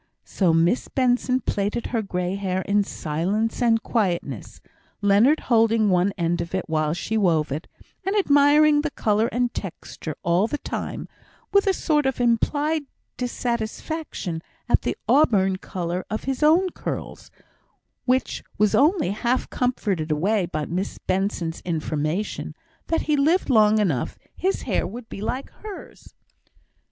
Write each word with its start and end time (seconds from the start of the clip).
So 0.25 0.51
Miss 0.51 0.87
Benson 0.87 1.41
plaited 1.41 1.85
her 1.93 2.01
grey 2.01 2.33
hair 2.33 2.63
in 2.63 2.83
silence 2.83 3.61
and 3.61 3.83
quietness, 3.83 4.59
Leonard 4.99 5.41
holding 5.41 5.91
one 5.91 6.11
end 6.17 6.41
of 6.41 6.55
it 6.55 6.65
while 6.67 6.95
she 6.95 7.19
wove 7.19 7.51
it, 7.51 7.67
and 8.03 8.15
admiring 8.15 8.81
the 8.81 8.89
colour 8.89 9.27
and 9.27 9.53
texture 9.53 10.15
all 10.23 10.47
the 10.47 10.57
time, 10.57 11.07
with 11.53 11.67
a 11.67 11.73
sort 11.75 12.07
of 12.07 12.19
implied 12.19 12.81
dissatisfaction 13.15 14.41
at 14.67 14.81
the 14.81 14.97
auburn 15.07 15.57
colour 15.59 16.03
of 16.09 16.23
his 16.23 16.41
own 16.41 16.71
curls, 16.71 17.29
which 18.05 18.43
was 18.57 18.73
only 18.73 19.11
half 19.11 19.51
comforted 19.51 20.09
away 20.09 20.47
by 20.47 20.65
Miss 20.65 20.97
Benson's 20.97 21.61
information, 21.63 22.55
that, 22.87 23.01
if 23.01 23.05
he 23.05 23.15
lived 23.15 23.51
long 23.51 23.77
enough, 23.77 24.17
his 24.35 24.63
hair 24.63 24.87
would 24.87 25.09
be 25.09 25.21
like 25.21 25.51
hers. 25.61 26.15